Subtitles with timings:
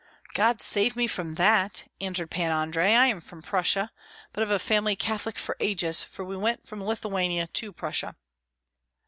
[0.33, 2.95] "God save me from that," answered Pan Andrei.
[2.95, 3.91] "I am from Prussia,
[4.33, 8.15] but of a family Catholic for ages, for we went from Lithuania to Prussia."